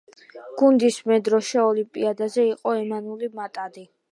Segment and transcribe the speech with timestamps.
[0.61, 3.89] გუნდის მედროშე ოლიმპიადაზე იყო ემანუელ მატადი.